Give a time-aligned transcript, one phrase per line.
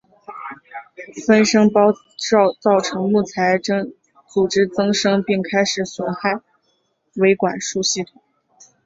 [1.27, 1.99] 分生孢子
[2.59, 3.59] 造成木材
[4.33, 6.41] 组织增生并开始损害
[7.17, 8.19] 维管束系统。